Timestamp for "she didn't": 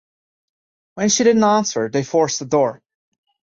1.09-1.43